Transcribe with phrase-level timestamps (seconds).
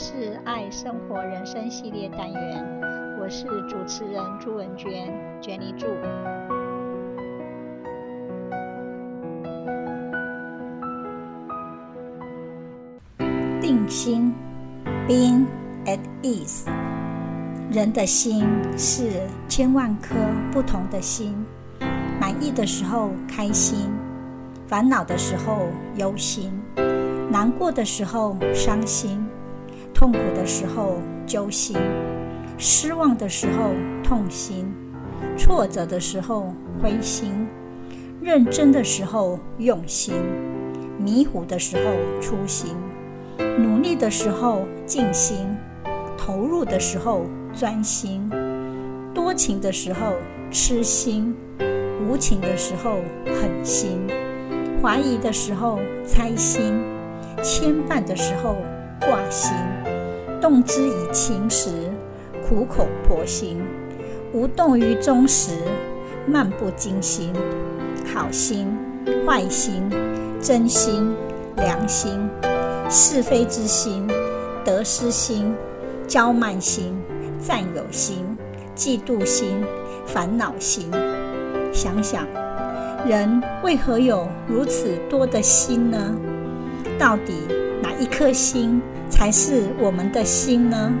[0.00, 2.64] 是爱生活人生系列单元，
[3.20, 5.88] 我是主持人朱文娟，Jenny 朱。
[13.60, 14.32] 定心
[15.08, 15.46] ，being
[15.84, 16.70] at ease。
[17.72, 18.46] 人的心
[18.76, 20.14] 是千万颗
[20.52, 21.44] 不同的心，
[22.20, 23.90] 满意的时候开心，
[24.68, 26.52] 烦恼的时候忧心，
[27.32, 29.27] 难过的时候伤心。
[29.98, 31.76] 痛苦的时候揪心，
[32.56, 33.72] 失望的时候
[34.04, 34.72] 痛心，
[35.36, 37.48] 挫折的时候灰心，
[38.20, 40.14] 认真的时候用心，
[41.00, 42.76] 迷糊的时候初心，
[43.58, 45.36] 努力的时候尽心，
[46.16, 48.30] 投入的时候专心，
[49.12, 50.12] 多情的时候
[50.48, 51.34] 痴心，
[52.08, 53.98] 无情的时候狠心，
[54.80, 56.80] 怀疑的时候猜心，
[57.42, 58.54] 牵绊的时候
[59.00, 59.52] 挂心。
[60.40, 61.70] 动之以情时，
[62.48, 63.58] 苦口婆心；
[64.32, 65.52] 无动于衷时，
[66.26, 67.32] 漫不经心。
[68.14, 68.66] 好心、
[69.26, 69.90] 坏心、
[70.40, 71.14] 真心、
[71.56, 72.28] 良心、
[72.88, 74.06] 是非之心、
[74.64, 75.54] 得失心、
[76.06, 76.96] 骄慢心、
[77.38, 78.24] 占有心、
[78.74, 79.62] 嫉妒心、
[80.06, 80.90] 烦恼心。
[81.72, 82.26] 想想，
[83.06, 86.14] 人为何有如此多的心呢？
[86.98, 87.34] 到底
[88.00, 90.92] 一颗心才是我们的心呢？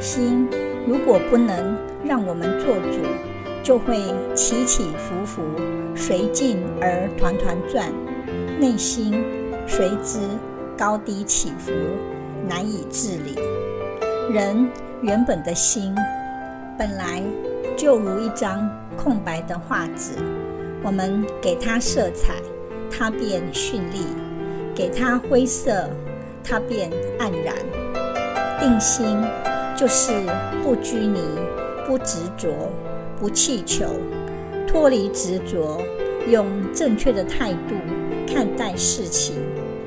[0.00, 0.48] 心
[0.86, 2.98] 如果不能让我们做主，
[3.62, 3.96] 就会
[4.34, 5.42] 起起伏伏，
[5.94, 7.92] 随境而团团转，
[8.58, 9.24] 内心
[9.68, 10.18] 随之
[10.76, 11.70] 高低起伏，
[12.48, 13.38] 难以治理。
[14.32, 14.68] 人
[15.02, 15.94] 原本的心
[16.76, 17.22] 本来
[17.76, 20.14] 就如一张空白的画纸，
[20.82, 22.34] 我们给它色彩，
[22.90, 24.04] 它便绚丽。
[24.74, 25.88] 给它灰色，
[26.42, 27.54] 它便黯然。
[28.58, 29.04] 定心
[29.76, 30.12] 就是
[30.62, 31.20] 不拘泥、
[31.86, 32.48] 不执着、
[33.18, 33.86] 不气求，
[34.66, 35.80] 脱离执着，
[36.28, 37.74] 用正确的态度
[38.32, 39.36] 看待事情。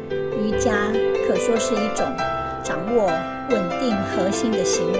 [0.09, 0.91] 瑜伽
[1.27, 2.05] 可说是一种
[2.63, 3.07] 掌握
[3.49, 4.99] 稳定核心的行为。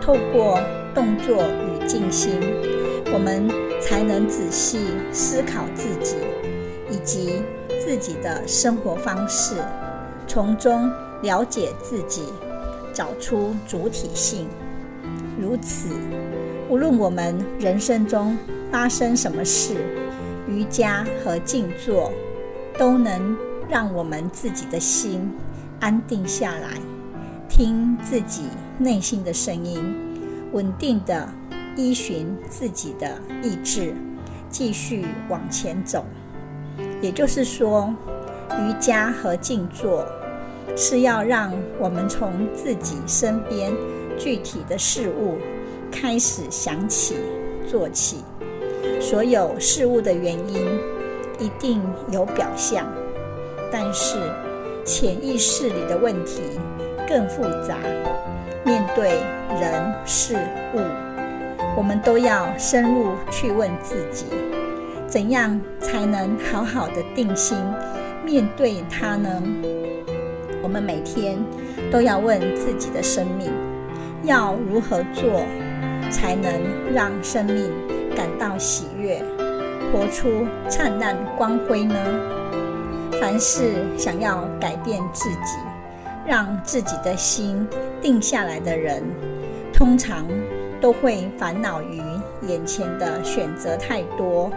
[0.00, 0.60] 透过
[0.94, 2.40] 动作与静心，
[3.12, 3.48] 我们
[3.80, 4.78] 才能仔细
[5.12, 6.16] 思考自己
[6.88, 7.42] 以及。
[7.86, 9.54] 自己的生活方式，
[10.26, 10.90] 从中
[11.22, 12.24] 了解自己，
[12.92, 14.48] 找出主体性。
[15.40, 15.90] 如此，
[16.68, 18.36] 无论我们人生中
[18.72, 19.76] 发生什么事，
[20.48, 22.10] 瑜伽和静坐
[22.76, 23.36] 都能
[23.68, 25.32] 让我们自己的心
[25.78, 26.70] 安定下来，
[27.48, 28.46] 听自己
[28.80, 29.94] 内心的声音，
[30.50, 31.28] 稳定地
[31.76, 33.94] 依循自己的意志，
[34.50, 36.04] 继续往前走。
[37.06, 37.94] 也就是说，
[38.58, 40.04] 瑜伽和静坐
[40.76, 43.72] 是要让我们从自己身边
[44.18, 45.38] 具体的事物
[45.88, 47.14] 开始想起、
[47.64, 48.24] 做起。
[49.00, 50.66] 所有事物的原因
[51.38, 51.80] 一定
[52.10, 52.84] 有表象，
[53.70, 54.18] 但是
[54.84, 56.42] 潜意识里的问题
[57.08, 57.76] 更复杂。
[58.64, 59.20] 面对
[59.60, 60.34] 人事
[60.74, 60.80] 物，
[61.76, 64.26] 我们都要深入去问自己。
[65.16, 67.56] 怎样才能好好的定心
[68.22, 69.42] 面对它呢？
[70.62, 71.38] 我们每天
[71.90, 73.50] 都要问自己的生命，
[74.24, 75.42] 要如何做
[76.10, 76.52] 才能
[76.92, 77.72] 让生命
[78.14, 79.24] 感到喜悦，
[79.90, 81.96] 活出灿烂光辉呢？
[83.18, 85.56] 凡是想要改变自己，
[86.26, 87.66] 让自己的心
[88.02, 89.02] 定下来的人，
[89.72, 90.26] 通常
[90.78, 92.02] 都会烦恼于
[92.46, 94.52] 眼前的选择太多。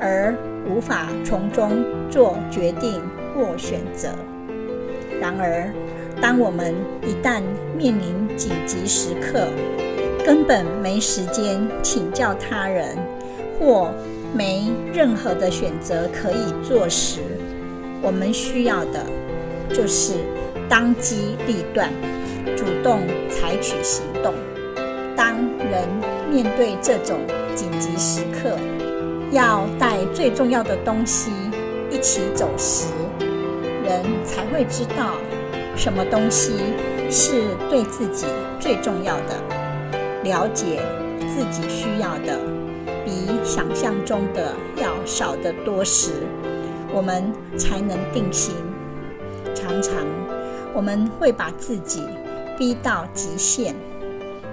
[0.00, 0.34] 而
[0.68, 3.00] 无法从中做决定
[3.34, 4.08] 或选择。
[5.20, 5.70] 然而，
[6.20, 7.42] 当我们一旦
[7.76, 9.46] 面临紧急时刻，
[10.24, 12.96] 根本没时间请教他人，
[13.58, 13.90] 或
[14.34, 17.20] 没任何的选择可以做时，
[18.00, 19.04] 我们需要的
[19.72, 20.14] 就是
[20.68, 21.90] 当机立断，
[22.56, 24.32] 主动采取行动。
[25.16, 25.86] 当人
[26.30, 27.18] 面对这种
[27.54, 28.56] 紧急时刻，
[29.32, 31.30] 要带最重要的东西
[31.90, 32.86] 一起走时，
[33.84, 35.14] 人才会知道
[35.76, 36.52] 什么东西
[37.08, 38.26] 是对自己
[38.58, 39.40] 最重要的。
[40.24, 40.82] 了解
[41.20, 42.38] 自己需要的
[43.04, 46.10] 比想象中的要少得多时，
[46.92, 48.54] 我们才能定心。
[49.54, 49.94] 常常
[50.74, 52.02] 我们会把自己
[52.58, 53.74] 逼到极限，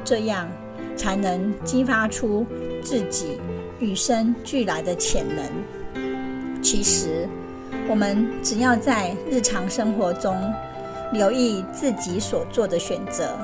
[0.04, 0.48] 这样
[0.96, 2.46] 才能激发出
[2.82, 3.40] 自己。
[3.80, 6.62] 与生俱来的潜能。
[6.62, 7.28] 其实，
[7.90, 10.36] 我们只要在日常生活中
[11.14, 13.38] 留意自己所做的选择，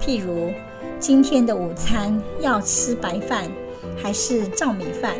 [0.00, 0.52] 譬如
[0.98, 3.50] 今天的午餐要吃白饭
[3.96, 5.14] 还是糙米饭，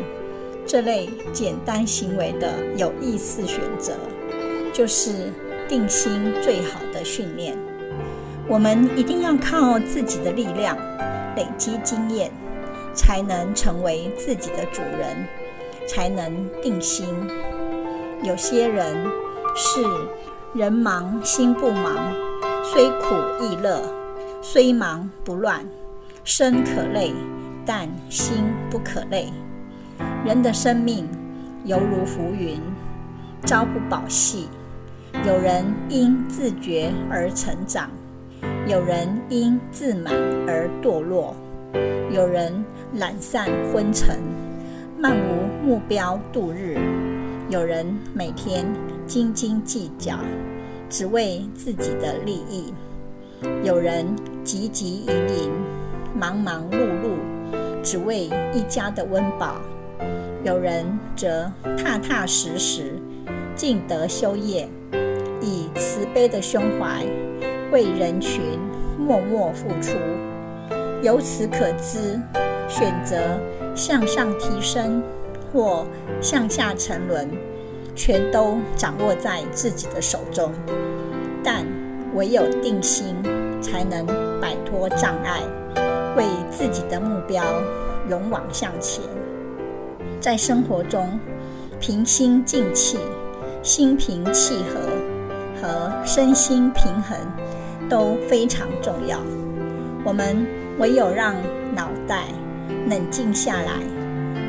[0.65, 3.93] 这类简单行为的有意识选择，
[4.71, 5.31] 就是
[5.67, 7.57] 定心最好的训练。
[8.47, 10.77] 我们一定要靠自己的力量
[11.35, 12.29] 累积经验，
[12.93, 15.27] 才能成为自己的主人，
[15.87, 17.07] 才能定心。
[18.23, 18.95] 有些人
[19.55, 19.85] 是。
[20.53, 22.13] 人忙心不忙，
[22.61, 23.81] 虽苦亦乐，
[24.41, 25.65] 虽忙不乱，
[26.25, 27.13] 身可累，
[27.65, 29.31] 但心不可累。
[30.25, 31.07] 人的生命
[31.63, 32.59] 犹如浮云，
[33.45, 34.49] 朝不保夕。
[35.25, 37.89] 有人因自觉而成长，
[38.67, 40.13] 有人因自满
[40.49, 41.33] 而堕落，
[42.11, 42.63] 有人
[42.95, 44.19] 懒散昏沉，
[44.97, 46.77] 漫无目标度日。
[47.49, 48.65] 有人每天
[49.05, 50.17] 斤斤计较，
[50.89, 52.73] 只为自己的利益；
[53.63, 54.05] 有人
[54.45, 55.07] 汲汲营
[55.37, 55.51] 营，
[56.17, 59.55] 忙忙碌碌，只为一家的温饱；
[60.43, 60.85] 有人
[61.15, 62.93] 则踏踏实实，
[63.55, 64.69] 尽德修业，
[65.41, 67.05] 以慈悲的胸怀
[67.71, 68.41] 为人群
[68.97, 69.97] 默默付出。
[71.01, 72.19] 由此可知，
[72.67, 73.17] 选择
[73.75, 75.01] 向上提升。
[75.53, 75.85] 或
[76.21, 77.29] 向下沉沦，
[77.93, 80.49] 全都掌握在自己的手中。
[81.43, 81.65] 但
[82.15, 83.17] 唯有定心，
[83.61, 84.05] 才能
[84.39, 85.41] 摆脱障碍，
[86.15, 87.43] 为自己的目标
[88.09, 89.03] 勇往向前。
[90.21, 91.19] 在生活中，
[91.81, 92.97] 平心静气、
[93.61, 97.17] 心平气和和身心平衡
[97.89, 99.19] 都非常重要。
[100.05, 100.47] 我们
[100.81, 101.35] 唯有让
[101.75, 102.23] 脑袋
[102.89, 103.73] 冷静下来。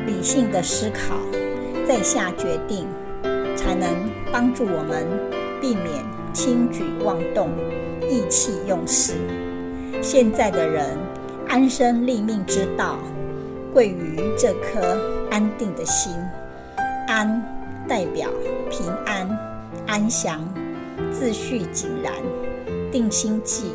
[0.07, 1.15] 理性的思考，
[1.87, 2.87] 再下决定，
[3.55, 3.87] 才能
[4.31, 5.07] 帮助我们
[5.61, 6.03] 避免
[6.33, 7.51] 轻举妄动、
[8.09, 9.13] 意气用事。
[10.01, 10.97] 现在的人
[11.47, 12.97] 安身立命之道，
[13.71, 16.11] 贵于这颗安定的心。
[17.07, 17.41] 安
[17.87, 18.27] 代表
[18.71, 19.29] 平安、
[19.85, 20.41] 安详、
[21.13, 22.11] 秩序井然、
[22.91, 23.71] 定心剂、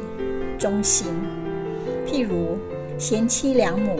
[0.58, 1.06] 中心。
[2.10, 2.58] 譬如
[2.96, 3.96] 贤妻良母。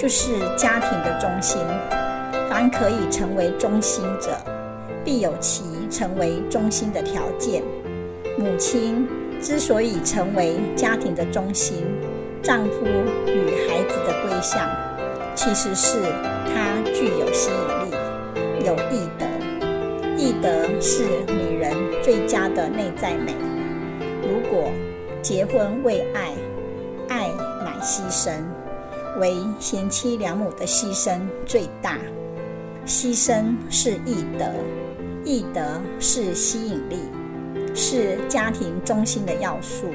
[0.00, 1.60] 就是家庭的中心，
[2.48, 4.30] 凡可以成为中心者，
[5.04, 7.64] 必有其成为中心的条件。
[8.38, 9.08] 母亲
[9.40, 11.84] 之所以成为家庭的中心，
[12.40, 12.86] 丈夫
[13.26, 14.70] 与孩子的归向，
[15.34, 15.98] 其实是
[16.46, 19.26] 她具有吸引力，有义德。
[20.16, 20.48] 义德
[20.80, 21.74] 是女人
[22.04, 23.34] 最佳的内在美。
[24.22, 24.70] 如果
[25.20, 26.30] 结婚为爱，
[27.80, 28.32] 牺牲。
[29.18, 31.98] 为贤妻良母的牺牲最大，
[32.86, 34.44] 牺牲是义德，
[35.24, 36.98] 义德是吸引力，
[37.74, 39.86] 是家庭中心的要素。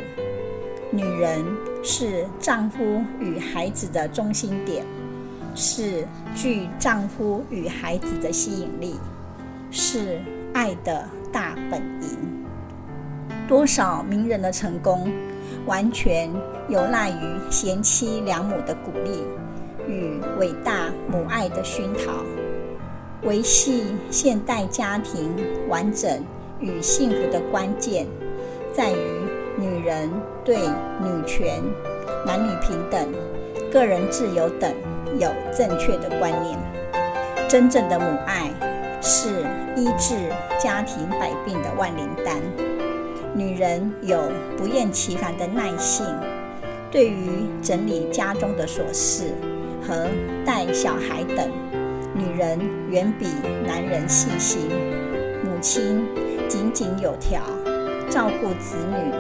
[0.92, 1.46] 女人
[1.82, 4.86] 是丈夫与孩子的中心点，
[5.56, 9.00] 是具丈夫与孩子的吸引力，
[9.72, 10.20] 是
[10.54, 12.10] 爱的大本营。
[13.48, 15.10] 多少名人的成功，
[15.66, 16.30] 完全
[16.70, 19.24] 有赖于贤妻良母的鼓励
[19.88, 22.24] 与伟大母爱的熏陶。
[23.24, 25.34] 维系现代家庭
[25.70, 26.22] 完整
[26.60, 28.06] 与幸福的关键，
[28.74, 28.98] 在于
[29.58, 30.10] 女人
[30.44, 31.64] 对女权、
[32.26, 33.08] 男女平等、
[33.72, 34.74] 个人自由等
[35.20, 36.60] 有正确的观念。
[37.48, 38.50] 真正的母爱
[39.02, 39.30] 是
[39.78, 40.16] 医治
[40.60, 42.73] 家庭百病的万灵丹。
[43.36, 46.06] 女人有不厌其烦的耐性，
[46.92, 49.34] 对于整理家中的琐事
[49.82, 50.08] 和
[50.46, 51.50] 带小孩等，
[52.14, 52.60] 女人
[52.92, 53.26] 远比
[53.66, 54.62] 男人细心。
[55.44, 56.06] 母亲
[56.48, 57.42] 井井有条，
[58.08, 59.12] 照顾子女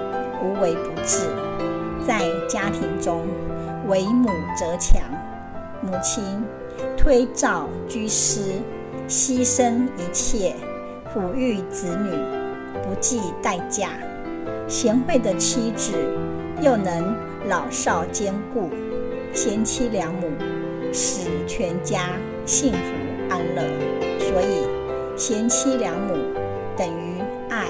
[0.43, 1.27] 无微不至，
[2.05, 3.25] 在家庭中
[3.87, 5.01] 为母则强。
[5.81, 6.23] 母亲
[6.95, 8.39] 推皂居师，
[9.07, 10.55] 牺牲一切，
[11.13, 12.42] 抚育子女。
[12.93, 13.89] 不计代价，
[14.67, 15.93] 贤惠的妻子
[16.61, 17.15] 又能
[17.49, 18.69] 老少兼顾，
[19.33, 20.29] 贤妻良母
[20.93, 22.09] 使全家
[22.45, 22.77] 幸福
[23.31, 23.63] 安乐。
[24.19, 26.13] 所以，贤妻良母
[26.77, 27.17] 等于
[27.49, 27.65] 爱，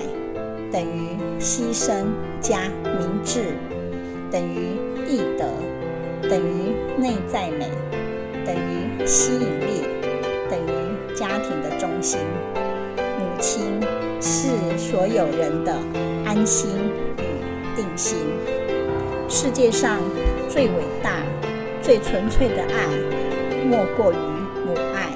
[0.70, 2.04] 等于牺牲
[2.42, 3.54] 加明智，
[4.30, 4.76] 等于
[5.08, 5.46] 义德，
[6.30, 7.70] 等于内在美，
[8.46, 9.88] 等于吸引力，
[10.50, 12.20] 等于家庭的中心。
[12.98, 13.80] 母亲。
[14.26, 15.76] 是所有人的
[16.26, 16.70] 安心
[17.18, 18.18] 与定心。
[19.28, 20.00] 世界上
[20.48, 21.18] 最伟大、
[21.82, 22.88] 最纯粹的爱，
[23.68, 24.16] 莫过于
[24.66, 25.10] 母爱。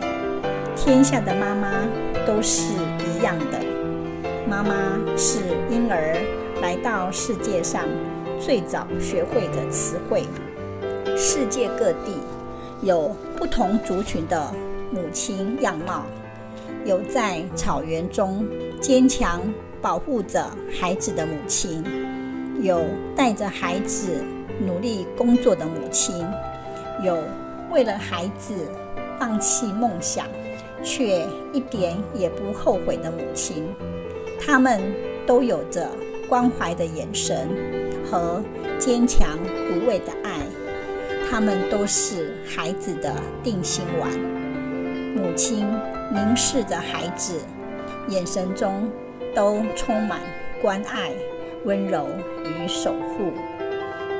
[0.75, 1.87] 天下的妈妈
[2.25, 3.61] 都是一样的，
[4.45, 6.21] 妈妈是婴儿
[6.61, 7.85] 来到世界上
[8.37, 10.25] 最早学会的词汇。
[11.15, 12.19] 世界各地
[12.81, 14.53] 有不同族群的
[14.91, 16.03] 母亲样貌，
[16.83, 18.45] 有在草原中
[18.79, 19.41] 坚强
[19.81, 21.83] 保护着孩子的母亲，
[22.61, 22.81] 有
[23.15, 24.23] 带着孩子
[24.65, 26.25] 努力工作的母亲，
[27.03, 27.17] 有
[27.71, 28.53] 为了孩子
[29.19, 30.27] 放弃梦想
[30.83, 33.63] 却一点也不后悔的母亲。
[34.39, 34.79] 他们
[35.25, 35.89] 都有着
[36.29, 37.49] 关怀的眼神
[38.09, 38.41] 和
[38.77, 39.37] 坚强
[39.71, 40.39] 无畏的爱，
[41.29, 44.11] 他们都是孩子的定心丸。
[45.15, 45.67] 母亲
[46.13, 47.33] 凝视着孩子，
[48.07, 48.89] 眼神中
[49.35, 50.19] 都充满
[50.61, 51.11] 关爱、
[51.65, 52.07] 温柔
[52.45, 53.31] 与守护，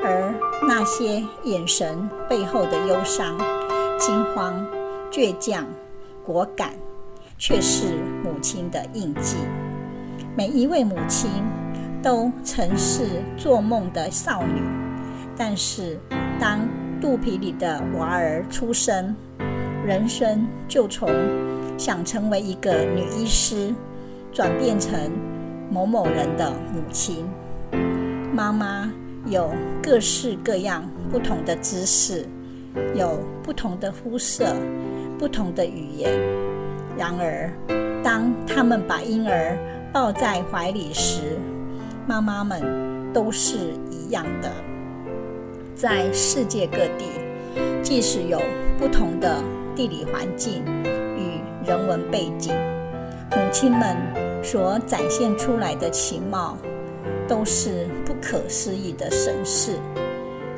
[0.04, 0.34] 而
[0.66, 3.38] 那些眼神背后的忧伤、
[3.98, 4.66] 惊慌、
[5.10, 5.66] 倔强、
[6.22, 6.72] 果敢，
[7.38, 9.36] 却是母亲的印记。
[10.36, 11.30] 每一位母亲
[12.02, 14.62] 都曾是做梦的少女，
[15.36, 15.98] 但是
[16.38, 16.60] 当
[17.00, 19.16] 肚皮里的娃儿出生，
[19.84, 21.08] 人生就从
[21.78, 23.72] 想成为一个女医师，
[24.32, 24.92] 转变成
[25.70, 27.24] 某某人的母亲。
[28.34, 28.92] 妈妈
[29.26, 29.48] 有
[29.80, 32.26] 各式各样不同的姿势，
[32.96, 34.56] 有不同的肤色，
[35.16, 36.10] 不同的语言。
[36.96, 37.48] 然而，
[38.02, 39.56] 当他们把婴儿
[39.92, 41.38] 抱在怀里时，
[42.08, 42.60] 妈妈们
[43.12, 43.56] 都是
[43.88, 44.50] 一样的。
[45.76, 47.04] 在世界各地，
[47.82, 48.42] 即使有
[48.76, 49.40] 不同的
[49.76, 50.64] 地理环境
[51.64, 52.54] 人文背景，
[53.32, 53.96] 母亲们
[54.42, 56.56] 所展现出来的情貌，
[57.26, 59.72] 都是不可思议的神似、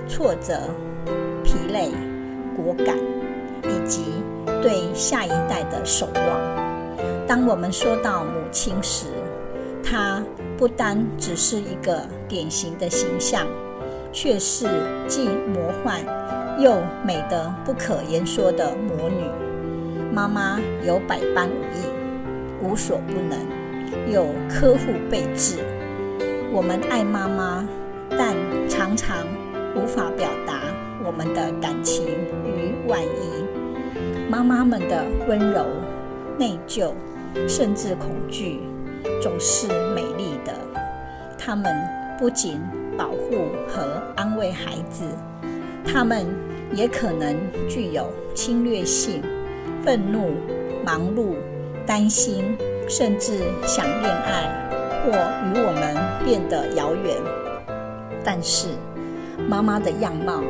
[0.08, 0.60] 挫折、
[1.42, 1.90] 疲累、
[2.54, 2.96] 果敢，
[3.64, 4.04] 以及
[4.62, 6.60] 对下一代的守望。
[7.26, 9.06] 当我们说到母亲时，
[9.82, 10.22] 她
[10.58, 13.46] 不单只是一个典型的形象，
[14.12, 14.66] 却是
[15.08, 16.00] 既魔幻
[16.60, 19.24] 又美得不可言说的魔女。
[20.12, 21.86] 妈妈有百般武艺，
[22.62, 23.38] 无所不能，
[24.10, 25.56] 又呵护备至。
[26.52, 27.66] 我们爱妈妈，
[28.10, 28.34] 但
[28.68, 29.26] 常常
[29.74, 30.60] 无法表达
[31.04, 32.06] 我们的感情
[32.44, 33.44] 与惋惜。
[34.28, 35.66] 妈妈们的温柔、
[36.38, 36.92] 内疚。
[37.46, 38.58] 甚至恐惧
[39.22, 40.52] 总是美丽的。
[41.38, 41.72] 他们
[42.18, 42.60] 不仅
[42.98, 45.04] 保护和安慰孩子，
[45.84, 46.26] 他们
[46.74, 47.36] 也可能
[47.68, 49.22] 具有侵略性、
[49.84, 50.32] 愤怒、
[50.84, 51.34] 忙碌、
[51.86, 52.56] 担心，
[52.88, 54.44] 甚至想恋爱
[55.02, 57.16] 或与我们变得遥远。
[58.22, 58.68] 但是，
[59.48, 60.42] 妈妈的样貌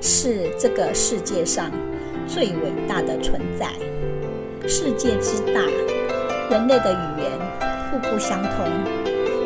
[0.00, 1.70] 是这个世界上
[2.26, 3.68] 最伟大的存在。
[4.68, 5.62] 世界之大。
[6.50, 7.30] 人类的语言
[7.90, 8.64] 互不相通，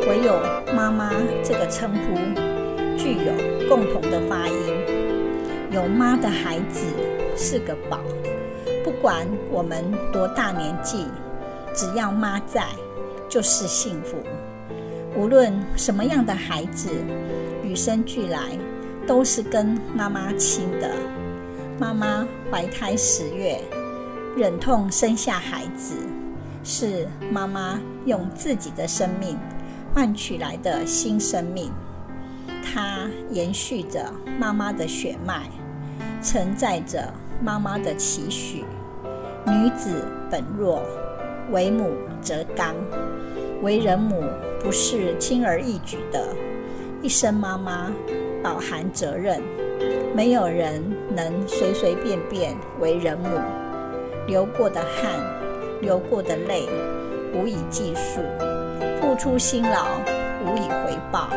[0.07, 0.39] 唯有
[0.73, 1.11] “妈妈”
[1.43, 2.15] 这个称呼
[2.97, 4.55] 具有共同的发音。
[5.69, 6.85] 有妈的孩子
[7.35, 7.99] 是个宝，
[8.83, 11.07] 不管我们多大年纪，
[11.73, 12.67] 只要妈在，
[13.29, 14.17] 就是幸福。
[15.15, 16.89] 无论什么样的孩子
[17.63, 18.39] 与生俱来，
[19.07, 20.91] 都是跟妈妈亲的。
[21.79, 23.61] 妈妈怀胎十月，
[24.35, 25.95] 忍痛生下孩子。
[26.65, 29.37] 是妈妈用自己的生命
[29.93, 31.71] 换取来的新生命，
[32.63, 35.43] 它延续着妈妈的血脉，
[36.21, 38.63] 承载着妈妈的期许。
[39.45, 40.81] 女子本弱，
[41.51, 42.75] 为母则刚。
[43.61, 44.23] 为人母
[44.61, 46.27] 不是轻而易举的，
[47.01, 47.91] 一声妈妈
[48.41, 49.41] 饱含责任，
[50.15, 53.29] 没有人能随随便便为人母。
[54.27, 55.19] 流过的汗。
[55.81, 56.69] 流过的泪
[57.33, 58.21] 无以计数，
[59.01, 59.85] 付出辛劳
[60.45, 61.27] 无以回报。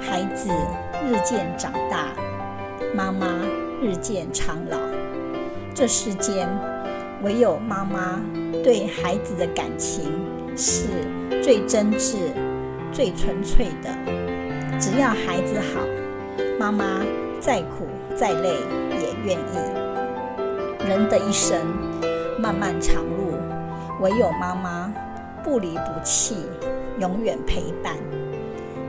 [0.00, 0.48] 孩子
[1.06, 2.14] 日渐长大，
[2.94, 3.26] 妈妈
[3.82, 4.78] 日渐苍老。
[5.76, 6.48] 这世间
[7.22, 8.18] 唯有妈妈
[8.64, 10.10] 对孩子的感情
[10.56, 10.86] 是
[11.42, 12.16] 最真挚、
[12.90, 13.90] 最纯粹的。
[14.80, 15.82] 只要孩子好，
[16.58, 17.04] 妈妈
[17.38, 18.54] 再苦再累
[18.90, 20.88] 也愿意。
[20.88, 21.60] 人的一生
[22.40, 23.34] 漫漫长路。
[24.00, 24.90] 唯有妈妈
[25.44, 26.46] 不离不弃，
[26.98, 27.94] 永远陪伴。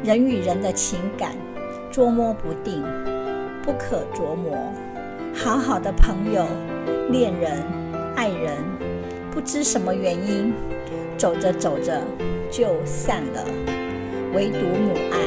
[0.03, 1.33] 人与人的情感
[1.91, 2.81] 捉摸不定，
[3.61, 4.57] 不可琢磨。
[5.33, 6.45] 好好的朋友、
[7.09, 7.63] 恋人、
[8.15, 8.57] 爱人，
[9.31, 10.53] 不知什么原因，
[11.17, 12.01] 走着走着
[12.51, 13.43] 就散了。
[14.33, 15.19] 唯独母爱，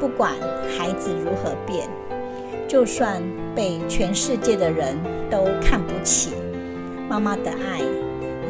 [0.00, 0.32] 不管
[0.78, 1.88] 孩子如何变，
[2.66, 3.22] 就算
[3.54, 4.96] 被全世界的人
[5.30, 6.32] 都看不起，
[7.08, 7.80] 妈妈的爱。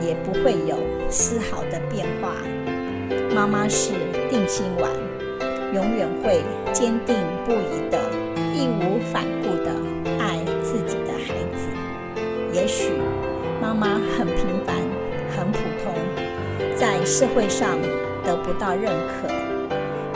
[0.02, 0.76] 也不会有
[1.08, 2.34] 丝毫的变化。
[3.34, 3.92] 妈妈是
[4.28, 4.90] 定心丸，
[5.72, 7.98] 永远会坚定不移的、
[8.52, 9.33] 义无反顾
[12.64, 12.92] 也许
[13.61, 14.75] 妈妈很平凡、
[15.37, 15.92] 很普通，
[16.75, 17.78] 在社会上
[18.25, 19.28] 得不到认可，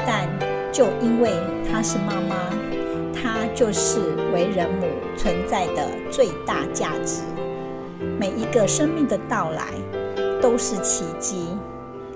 [0.06, 0.26] 但
[0.72, 1.30] 就因为
[1.70, 2.48] 她是妈妈，
[3.12, 4.00] 她就是
[4.32, 7.20] 为人母存在的最大价值。
[8.18, 9.66] 每一个生命的到来
[10.40, 11.48] 都是奇迹。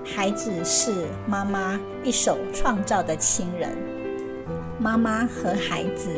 [0.03, 0.91] 孩子是
[1.27, 3.69] 妈妈一手创造的亲人，
[4.79, 6.09] 妈妈和孩子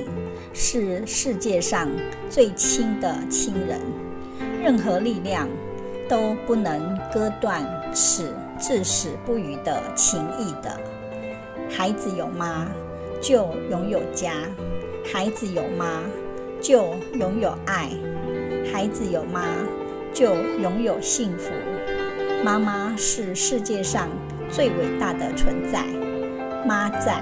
[0.54, 1.90] 是世界上
[2.30, 3.80] 最亲的亲人，
[4.66, 5.48] 任何力量
[6.10, 10.76] 都不能割断此至死不渝的情谊的。
[11.70, 12.66] 孩子有妈，
[13.22, 14.32] 就拥有家；
[15.06, 16.02] 孩子有妈，
[16.60, 17.90] 就拥有爱；
[18.74, 19.44] 孩子有妈，
[20.12, 21.52] 就拥有幸福。
[22.44, 24.10] 妈妈是世界上
[24.50, 25.86] 最伟大的存在，
[26.66, 27.22] 妈在，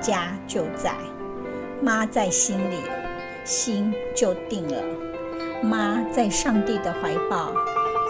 [0.00, 0.90] 家就在；
[1.80, 2.78] 妈在心里，
[3.44, 4.82] 心就定了；
[5.62, 7.52] 妈在上帝的怀抱，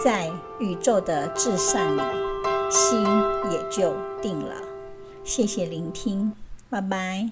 [0.03, 2.01] 在宇宙的至善里，
[2.69, 3.05] 心
[3.51, 4.55] 也就定了。
[5.23, 6.33] 谢谢聆听，
[6.69, 7.29] 拜拜。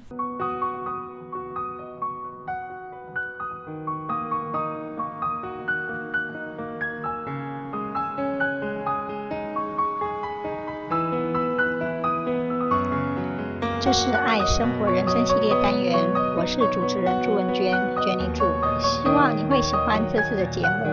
[13.79, 15.97] 这是爱生活人生系列单元，
[16.37, 18.43] 我是主持人朱文娟娟妮祝，
[18.79, 20.85] 希望你会喜欢这次的节目，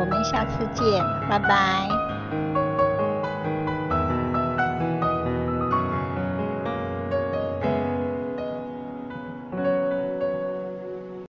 [0.00, 1.97] 我们下次见，拜拜。